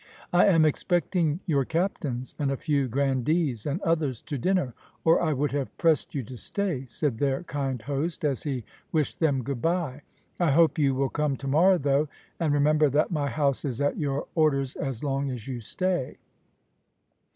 [0.33, 4.73] "I am expecting your captains and a few grandees and others to dinner,
[5.05, 9.19] or I would have pressed you to stay," said their kind host, as he wished
[9.19, 10.01] them good bye;
[10.39, 12.07] "I hope you will come to morrow, though,
[12.39, 16.17] and remember that my house is at your orders as long as you stay."